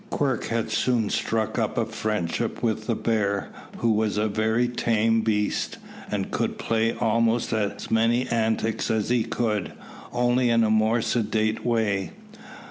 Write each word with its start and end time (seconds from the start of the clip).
Quirk 0.09 0.45
had 0.45 0.71
soon 0.71 1.11
struck 1.11 1.59
up 1.59 1.77
a 1.77 1.85
friendship 1.85 2.63
with 2.63 2.87
the 2.87 2.95
bear, 2.95 3.49
who 3.77 3.91
was 3.91 4.17
a 4.17 4.27
very 4.27 4.67
tame 4.67 5.21
beast, 5.21 5.77
and 6.09 6.31
could 6.31 6.57
play 6.57 6.93
almost 6.95 7.53
as 7.53 7.91
many 7.91 8.27
antics 8.29 8.89
as 8.89 9.09
he 9.09 9.23
could, 9.23 9.73
only 10.11 10.49
in 10.49 10.63
a 10.63 10.71
more 10.71 11.03
sedate 11.03 11.63
way. 11.63 12.13